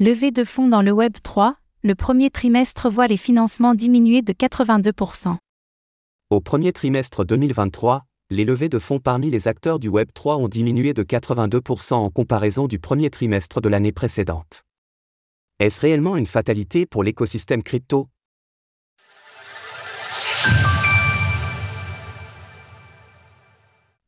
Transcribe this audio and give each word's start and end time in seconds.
Levée 0.00 0.30
de 0.30 0.44
fonds 0.44 0.68
dans 0.68 0.80
le 0.80 0.92
Web 0.92 1.14
3, 1.24 1.56
le 1.82 1.96
premier 1.96 2.30
trimestre 2.30 2.88
voit 2.88 3.08
les 3.08 3.16
financements 3.16 3.74
diminuer 3.74 4.22
de 4.22 4.32
82%. 4.32 5.36
Au 6.30 6.40
premier 6.40 6.72
trimestre 6.72 7.24
2023, 7.24 8.04
les 8.30 8.44
levées 8.44 8.68
de 8.68 8.78
fonds 8.78 9.00
parmi 9.00 9.28
les 9.28 9.48
acteurs 9.48 9.80
du 9.80 9.88
Web 9.88 10.10
3 10.14 10.36
ont 10.36 10.46
diminué 10.46 10.94
de 10.94 11.02
82% 11.02 11.94
en 11.94 12.10
comparaison 12.10 12.68
du 12.68 12.78
premier 12.78 13.10
trimestre 13.10 13.60
de 13.60 13.68
l'année 13.68 13.90
précédente. 13.90 14.62
Est-ce 15.58 15.80
réellement 15.80 16.16
une 16.16 16.26
fatalité 16.26 16.86
pour 16.86 17.02
l'écosystème 17.02 17.64
crypto? 17.64 18.06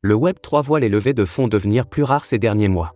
Le 0.02 0.14
Web 0.14 0.36
3 0.40 0.62
voit 0.62 0.78
les 0.78 0.88
levées 0.88 1.14
de 1.14 1.24
fonds 1.24 1.48
devenir 1.48 1.88
plus 1.88 2.04
rares 2.04 2.26
ces 2.26 2.38
derniers 2.38 2.68
mois. 2.68 2.94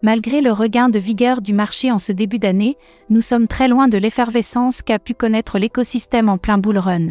Malgré 0.00 0.40
le 0.40 0.52
regain 0.52 0.88
de 0.88 0.98
vigueur 1.00 1.42
du 1.42 1.52
marché 1.52 1.90
en 1.90 1.98
ce 1.98 2.12
début 2.12 2.38
d'année, 2.38 2.76
nous 3.10 3.20
sommes 3.20 3.48
très 3.48 3.66
loin 3.66 3.88
de 3.88 3.98
l'effervescence 3.98 4.80
qu'a 4.80 5.00
pu 5.00 5.12
connaître 5.12 5.58
l'écosystème 5.58 6.28
en 6.28 6.38
plein 6.38 6.56
bull 6.56 6.78
run. 6.78 7.08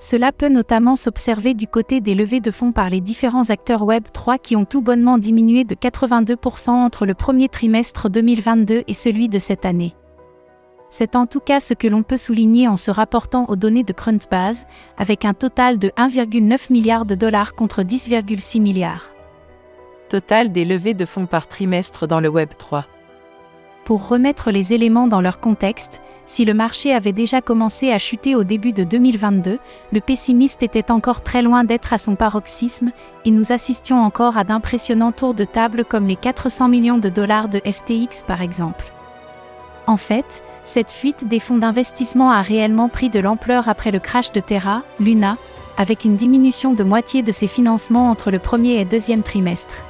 Cela 0.00 0.32
peut 0.32 0.48
notamment 0.48 0.96
s'observer 0.96 1.54
du 1.54 1.68
côté 1.68 2.00
des 2.00 2.16
levées 2.16 2.40
de 2.40 2.50
fonds 2.50 2.72
par 2.72 2.90
les 2.90 3.00
différents 3.00 3.50
acteurs 3.50 3.84
Web 3.84 4.02
3 4.12 4.38
qui 4.38 4.56
ont 4.56 4.64
tout 4.64 4.82
bonnement 4.82 5.16
diminué 5.16 5.62
de 5.62 5.76
82% 5.76 6.70
entre 6.70 7.06
le 7.06 7.14
premier 7.14 7.48
trimestre 7.48 8.10
2022 8.10 8.82
et 8.86 8.92
celui 8.92 9.28
de 9.28 9.38
cette 9.38 9.64
année. 9.64 9.94
C'est 10.90 11.14
en 11.14 11.26
tout 11.26 11.40
cas 11.40 11.60
ce 11.60 11.72
que 11.72 11.86
l'on 11.86 12.02
peut 12.02 12.16
souligner 12.16 12.66
en 12.66 12.76
se 12.76 12.90
rapportant 12.90 13.46
aux 13.48 13.56
données 13.56 13.84
de 13.84 13.92
Crunchbase, 13.92 14.66
avec 14.98 15.24
un 15.24 15.34
total 15.34 15.78
de 15.78 15.88
1,9 15.90 16.72
milliard 16.72 17.06
de 17.06 17.14
dollars 17.14 17.54
contre 17.54 17.82
10,6 17.82 18.60
milliards. 18.60 19.15
Total 20.08 20.52
des 20.52 20.64
levées 20.64 20.94
de 20.94 21.04
fonds 21.04 21.26
par 21.26 21.48
trimestre 21.48 22.06
dans 22.06 22.20
le 22.20 22.28
Web 22.28 22.50
3. 22.56 22.86
Pour 23.84 24.06
remettre 24.06 24.52
les 24.52 24.72
éléments 24.72 25.08
dans 25.08 25.20
leur 25.20 25.40
contexte, 25.40 26.00
si 26.26 26.44
le 26.44 26.54
marché 26.54 26.92
avait 26.94 27.12
déjà 27.12 27.40
commencé 27.40 27.90
à 27.90 27.98
chuter 27.98 28.36
au 28.36 28.44
début 28.44 28.72
de 28.72 28.84
2022, 28.84 29.58
le 29.92 30.00
pessimiste 30.00 30.62
était 30.62 30.92
encore 30.92 31.22
très 31.22 31.42
loin 31.42 31.64
d'être 31.64 31.92
à 31.92 31.98
son 31.98 32.14
paroxysme, 32.14 32.92
et 33.24 33.32
nous 33.32 33.50
assistions 33.50 34.00
encore 34.00 34.36
à 34.36 34.44
d'impressionnants 34.44 35.10
tours 35.10 35.34
de 35.34 35.44
table 35.44 35.84
comme 35.84 36.06
les 36.06 36.16
400 36.16 36.68
millions 36.68 36.98
de 36.98 37.08
dollars 37.08 37.48
de 37.48 37.58
FTX 37.58 38.22
par 38.24 38.42
exemple. 38.42 38.92
En 39.88 39.96
fait, 39.96 40.40
cette 40.62 40.92
fuite 40.92 41.26
des 41.26 41.40
fonds 41.40 41.58
d'investissement 41.58 42.30
a 42.30 42.42
réellement 42.42 42.88
pris 42.88 43.10
de 43.10 43.18
l'ampleur 43.18 43.68
après 43.68 43.90
le 43.90 43.98
crash 43.98 44.30
de 44.30 44.40
Terra, 44.40 44.82
Luna, 45.00 45.36
avec 45.76 46.04
une 46.04 46.14
diminution 46.14 46.74
de 46.74 46.84
moitié 46.84 47.22
de 47.22 47.32
ses 47.32 47.48
financements 47.48 48.08
entre 48.08 48.30
le 48.30 48.38
premier 48.38 48.80
et 48.80 48.84
deuxième 48.84 49.24
trimestre. 49.24 49.82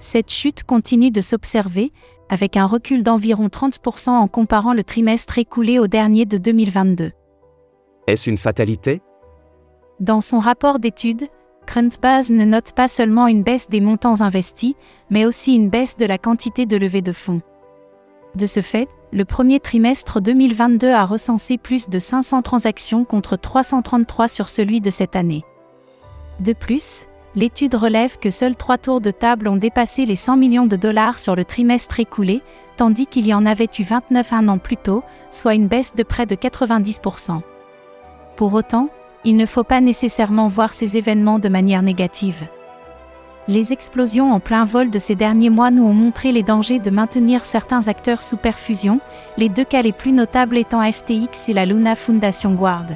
Cette 0.00 0.30
chute 0.30 0.64
continue 0.64 1.10
de 1.10 1.20
s'observer, 1.20 1.92
avec 2.30 2.56
un 2.56 2.64
recul 2.64 3.02
d'environ 3.02 3.48
30% 3.48 4.08
en 4.08 4.28
comparant 4.28 4.72
le 4.72 4.82
trimestre 4.82 5.36
écoulé 5.36 5.78
au 5.78 5.88
dernier 5.88 6.24
de 6.24 6.38
2022. 6.38 7.12
Est-ce 8.06 8.30
une 8.30 8.38
fatalité? 8.38 9.02
Dans 10.00 10.22
son 10.22 10.38
rapport 10.38 10.78
d'étude, 10.78 11.28
Crunchbase 11.66 12.30
ne 12.30 12.46
note 12.46 12.72
pas 12.72 12.88
seulement 12.88 13.26
une 13.26 13.42
baisse 13.42 13.68
des 13.68 13.82
montants 13.82 14.22
investis, 14.22 14.74
mais 15.10 15.26
aussi 15.26 15.54
une 15.54 15.68
baisse 15.68 15.98
de 15.98 16.06
la 16.06 16.16
quantité 16.16 16.64
de 16.64 16.78
levée 16.78 17.02
de 17.02 17.12
fonds. 17.12 17.42
De 18.36 18.46
ce 18.46 18.62
fait, 18.62 18.88
le 19.12 19.26
premier 19.26 19.60
trimestre 19.60 20.22
2022 20.22 20.88
a 20.88 21.04
recensé 21.04 21.58
plus 21.58 21.90
de 21.90 21.98
500 21.98 22.40
transactions 22.40 23.04
contre 23.04 23.36
333 23.36 24.28
sur 24.28 24.48
celui 24.48 24.80
de 24.80 24.88
cette 24.88 25.14
année. 25.14 25.44
De 26.38 26.54
plus, 26.54 27.04
l'étude 27.34 27.74
relève 27.74 28.18
que 28.18 28.30
seuls 28.30 28.56
trois 28.56 28.78
tours 28.78 29.00
de 29.00 29.10
table 29.10 29.48
ont 29.48 29.56
dépassé 29.56 30.06
les 30.06 30.16
100 30.16 30.36
millions 30.36 30.66
de 30.66 30.76
dollars 30.76 31.18
sur 31.18 31.36
le 31.36 31.44
trimestre 31.44 32.00
écoulé, 32.00 32.42
tandis 32.76 33.06
qu'il 33.06 33.26
y 33.26 33.34
en 33.34 33.46
avait 33.46 33.68
eu 33.78 33.82
29 33.82 34.32
un 34.32 34.48
an 34.48 34.58
plus 34.58 34.76
tôt, 34.76 35.02
soit 35.30 35.54
une 35.54 35.68
baisse 35.68 35.94
de 35.94 36.02
près 36.02 36.26
de 36.26 36.34
90%. 36.34 37.40
Pour 38.36 38.54
autant, 38.54 38.88
il 39.24 39.36
ne 39.36 39.46
faut 39.46 39.64
pas 39.64 39.80
nécessairement 39.80 40.48
voir 40.48 40.72
ces 40.72 40.96
événements 40.96 41.38
de 41.38 41.48
manière 41.48 41.82
négative. 41.82 42.46
Les 43.48 43.72
explosions 43.72 44.32
en 44.32 44.40
plein 44.40 44.64
vol 44.64 44.90
de 44.90 44.98
ces 44.98 45.14
derniers 45.14 45.50
mois 45.50 45.70
nous 45.70 45.84
ont 45.84 45.94
montré 45.94 46.30
les 46.30 46.42
dangers 46.42 46.78
de 46.78 46.90
maintenir 46.90 47.44
certains 47.44 47.88
acteurs 47.88 48.22
sous 48.22 48.36
perfusion, 48.36 49.00
les 49.36 49.48
deux 49.48 49.64
cas 49.64 49.82
les 49.82 49.92
plus 49.92 50.12
notables 50.12 50.56
étant 50.56 50.80
FTX 50.80 51.48
et 51.48 51.52
la 51.52 51.66
Luna 51.66 51.96
Foundation 51.96 52.52
Guard. 52.52 52.86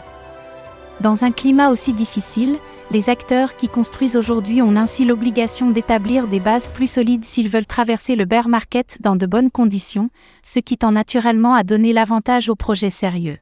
Dans 1.01 1.25
un 1.25 1.33
climat 1.33 1.71
aussi 1.71 1.93
difficile, 1.93 2.59
les 2.91 3.09
acteurs 3.09 3.57
qui 3.57 3.69
construisent 3.69 4.17
aujourd'hui 4.17 4.63
ont 4.63 4.77
ainsi 4.77 5.05
l'obligation 5.05 5.71
d'établir 5.71 6.29
des 6.29 6.41
bases 6.41 6.69
plus 6.69 6.87
solides 6.87 7.25
s'ils 7.25 7.49
veulent 7.49 7.67
traverser 7.67 8.15
le 8.15 8.25
bear 8.25 8.49
market 8.49 8.99
dans 9.01 9.17
de 9.17 9.27
bonnes 9.27 9.51
conditions, 9.51 10.11
ce 10.43 10.59
qui 10.61 10.77
tend 10.77 10.93
naturellement 10.93 11.55
à 11.55 11.65
donner 11.65 11.93
l'avantage 11.93 12.49
aux 12.49 12.57
projets 12.57 12.91
sérieux. 12.91 13.39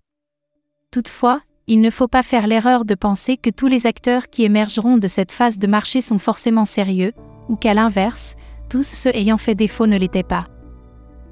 Toutefois, 0.91 1.41
il 1.67 1.81
ne 1.81 1.91
faut 1.91 2.09
pas 2.09 2.23
faire 2.23 2.47
l'erreur 2.47 2.85
de 2.85 2.95
penser 2.95 3.37
que 3.37 3.51
tous 3.51 3.67
les 3.67 3.87
acteurs 3.87 4.29
qui 4.31 4.45
émergeront 4.45 4.97
de 4.97 5.09
cette 5.09 5.33
phase 5.33 5.59
de 5.59 5.67
marché 5.67 6.01
sont 6.01 6.19
forcément 6.19 6.65
sérieux, 6.65 7.13
ou 7.49 7.57
qu'à 7.57 7.75
l'inverse, 7.75 8.35
tous 8.71 8.87
ceux 8.87 9.15
ayant 9.15 9.39
fait 9.39 9.55
défaut 9.55 9.87
ne 9.87 9.99
l'étaient 9.99 10.23
pas. 10.23 10.47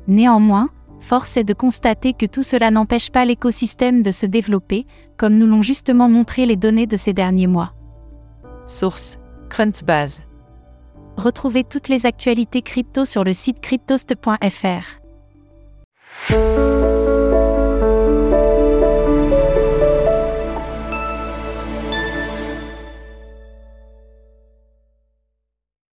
Néanmoins, 0.08 0.68
force 0.98 1.36
est 1.36 1.44
de 1.44 1.54
constater 1.54 2.12
que 2.12 2.26
tout 2.26 2.42
cela 2.42 2.70
n'empêche 2.70 3.10
pas 3.10 3.24
l'écosystème 3.24 4.02
de 4.02 4.10
se 4.10 4.26
développer, 4.26 4.86
comme 5.16 5.36
nous 5.38 5.46
l'ont 5.46 5.62
justement 5.62 6.08
montré 6.08 6.46
les 6.46 6.56
données 6.56 6.86
de 6.86 6.96
ces 6.96 7.12
derniers 7.12 7.46
mois. 7.46 7.72
Source 8.70 9.18
Crunchbase. 9.48 10.22
Retrouvez 11.16 11.64
toutes 11.64 11.88
les 11.88 12.06
actualités 12.06 12.62
crypto 12.62 13.04
sur 13.04 13.24
le 13.24 13.32
site 13.32 13.60
cryptost.fr. 13.60 15.00